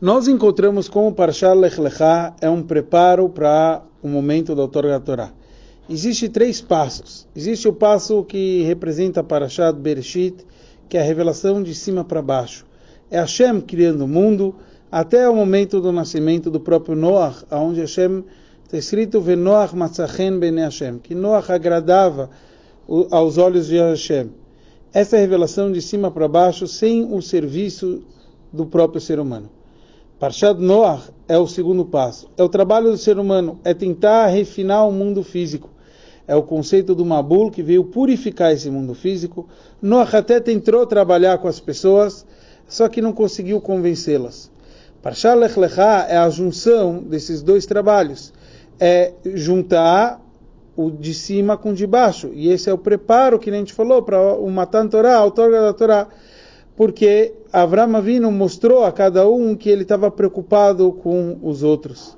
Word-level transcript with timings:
Nós 0.00 0.28
encontramos 0.28 0.88
como 0.88 1.12
Parshah 1.12 1.54
Lech 1.54 1.80
Lechá 1.80 2.32
é 2.40 2.48
um 2.48 2.62
preparo 2.62 3.28
para 3.28 3.82
o 4.00 4.06
momento 4.06 4.54
da 4.54 4.62
outorga 4.62 4.90
da 4.90 5.00
Torá. 5.00 5.32
Existem 5.90 6.30
três 6.30 6.60
passos. 6.60 7.26
Existe 7.34 7.66
o 7.66 7.72
passo 7.72 8.22
que 8.22 8.62
representa 8.62 9.24
Parashat 9.24 9.76
Bereshit, 9.76 10.46
que 10.88 10.96
é 10.96 11.00
a 11.00 11.04
revelação 11.04 11.60
de 11.64 11.74
cima 11.74 12.04
para 12.04 12.22
baixo. 12.22 12.64
É 13.10 13.18
Hashem 13.18 13.60
criando 13.60 14.04
o 14.04 14.06
mundo 14.06 14.54
até 14.88 15.28
o 15.28 15.34
momento 15.34 15.80
do 15.80 15.90
nascimento 15.90 16.48
do 16.48 16.60
próprio 16.60 16.94
Noach, 16.94 17.44
onde 17.50 17.80
Hashem 17.80 18.24
está 18.62 18.78
escrito 18.78 19.20
Venoach 19.20 19.74
Matzachen 19.74 20.38
Bene 20.38 20.60
Hashem, 20.60 21.00
que 21.00 21.12
Noach 21.12 21.50
agradava 21.50 22.30
aos 23.10 23.36
olhos 23.36 23.66
de 23.66 23.78
Hashem. 23.78 24.30
Essa 24.92 25.16
é 25.16 25.20
revelação 25.22 25.72
de 25.72 25.82
cima 25.82 26.08
para 26.08 26.28
baixo, 26.28 26.68
sem 26.68 27.12
o 27.12 27.20
serviço 27.20 28.04
do 28.52 28.64
próprio 28.64 29.00
ser 29.00 29.18
humano. 29.18 29.57
Parshat 30.18 30.58
Noach 30.58 31.12
é 31.28 31.38
o 31.38 31.46
segundo 31.46 31.84
passo. 31.84 32.28
É 32.36 32.42
o 32.42 32.48
trabalho 32.48 32.90
do 32.90 32.98
ser 32.98 33.20
humano, 33.20 33.60
é 33.62 33.72
tentar 33.72 34.26
refinar 34.26 34.86
o 34.86 34.90
mundo 34.90 35.22
físico. 35.22 35.70
É 36.26 36.34
o 36.34 36.42
conceito 36.42 36.92
do 36.92 37.06
Mabul 37.06 37.52
que 37.52 37.62
veio 37.62 37.84
purificar 37.84 38.52
esse 38.52 38.68
mundo 38.68 38.94
físico. 38.94 39.48
Noach 39.80 40.16
até 40.16 40.40
tentou 40.40 40.84
trabalhar 40.86 41.38
com 41.38 41.46
as 41.46 41.60
pessoas, 41.60 42.26
só 42.66 42.88
que 42.88 43.00
não 43.00 43.12
conseguiu 43.12 43.60
convencê-las. 43.60 44.50
Parshat 45.00 45.38
Lech 45.38 45.56
Lechá 45.56 46.06
é 46.08 46.16
a 46.16 46.28
junção 46.28 46.98
desses 46.98 47.40
dois 47.40 47.64
trabalhos. 47.64 48.32
É 48.80 49.12
juntar 49.34 50.20
o 50.76 50.90
de 50.90 51.14
cima 51.14 51.56
com 51.56 51.70
o 51.70 51.74
de 51.74 51.86
baixo. 51.86 52.30
E 52.34 52.50
esse 52.50 52.68
é 52.68 52.72
o 52.72 52.78
preparo 52.78 53.38
que 53.38 53.50
a 53.50 53.54
gente 53.54 53.72
falou 53.72 54.02
para 54.02 54.34
o 54.34 54.50
Matan 54.50 54.88
Torá, 54.88 55.16
a 55.16 55.24
outorga 55.24 55.60
da 55.60 55.72
Torá 55.72 56.08
porque 56.78 57.34
Avram 57.52 57.96
Avinu 57.96 58.30
mostrou 58.30 58.84
a 58.84 58.92
cada 58.92 59.28
um 59.28 59.56
que 59.56 59.68
ele 59.68 59.82
estava 59.82 60.12
preocupado 60.12 60.92
com 60.92 61.36
os 61.42 61.64
outros. 61.64 62.16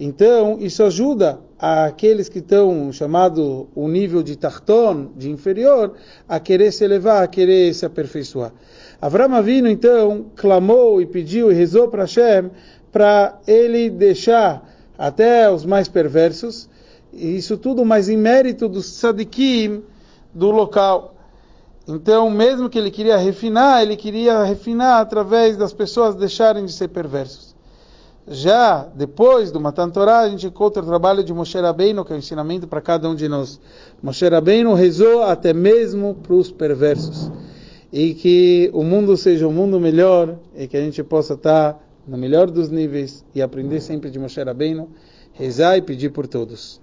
Então, 0.00 0.56
isso 0.58 0.82
ajuda 0.82 1.38
aqueles 1.56 2.28
que 2.28 2.40
estão 2.40 2.92
chamado 2.92 3.68
o 3.72 3.86
nível 3.86 4.20
de 4.20 4.34
Tarton, 4.34 5.10
de 5.16 5.30
inferior, 5.30 5.92
a 6.28 6.40
querer 6.40 6.72
se 6.72 6.82
elevar, 6.82 7.22
a 7.22 7.28
querer 7.28 7.72
se 7.72 7.86
aperfeiçoar. 7.86 8.52
Avram 9.00 9.32
Avinu, 9.32 9.68
então, 9.68 10.26
clamou 10.34 11.00
e 11.00 11.06
pediu 11.06 11.52
e 11.52 11.54
rezou 11.54 11.86
para 11.86 12.02
Hashem 12.02 12.50
para 12.90 13.38
ele 13.46 13.88
deixar 13.90 14.68
até 14.98 15.48
os 15.48 15.64
mais 15.64 15.86
perversos, 15.86 16.68
e 17.12 17.36
isso 17.36 17.56
tudo 17.56 17.84
mais 17.84 18.08
em 18.08 18.16
mérito 18.16 18.68
dos 18.68 18.86
sadikim 18.86 19.84
do 20.34 20.50
local. 20.50 21.14
Então, 21.90 22.30
mesmo 22.30 22.70
que 22.70 22.78
ele 22.78 22.90
queria 22.90 23.16
refinar, 23.16 23.82
ele 23.82 23.96
queria 23.96 24.44
refinar 24.44 25.00
através 25.00 25.56
das 25.56 25.72
pessoas 25.72 26.14
deixarem 26.14 26.64
de 26.64 26.72
ser 26.72 26.88
perversos. 26.88 27.54
Já 28.28 28.86
depois 28.94 29.50
do 29.50 29.60
Matan 29.60 29.90
Torah, 29.90 30.20
a 30.20 30.28
gente 30.28 30.46
encontra 30.46 30.82
o 30.82 30.86
trabalho 30.86 31.24
de 31.24 31.34
Moshe 31.34 31.58
Rabbeinu, 31.58 32.04
que 32.04 32.12
é 32.12 32.14
o 32.14 32.16
um 32.16 32.18
ensinamento 32.20 32.68
para 32.68 32.80
cada 32.80 33.08
um 33.08 33.14
de 33.14 33.28
nós. 33.28 33.60
Moshe 34.00 34.28
Rabbeinu 34.28 34.72
rezou 34.74 35.24
até 35.24 35.52
mesmo 35.52 36.14
para 36.14 36.34
os 36.34 36.50
perversos. 36.52 37.30
E 37.92 38.14
que 38.14 38.70
o 38.72 38.84
mundo 38.84 39.16
seja 39.16 39.48
um 39.48 39.52
mundo 39.52 39.80
melhor, 39.80 40.38
e 40.56 40.68
que 40.68 40.76
a 40.76 40.80
gente 40.80 41.02
possa 41.02 41.34
estar 41.34 41.76
no 42.06 42.16
melhor 42.16 42.48
dos 42.48 42.68
níveis 42.70 43.24
e 43.34 43.42
aprender 43.42 43.80
sempre 43.80 44.10
de 44.10 44.18
Moshe 44.18 44.40
Rabbeinu, 44.40 44.88
rezar 45.32 45.76
e 45.76 45.82
pedir 45.82 46.10
por 46.10 46.28
todos. 46.28 46.80